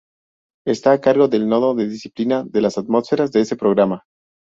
[0.65, 4.03] Está a cargo del Nodo de Disciplina de las Atmósferas de ese programa.